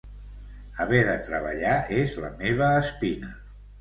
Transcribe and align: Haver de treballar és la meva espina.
Haver 0.85 1.01
de 1.09 1.17
treballar 1.29 1.75
és 1.99 2.17
la 2.25 2.33
meva 2.43 2.71
espina. 2.83 3.31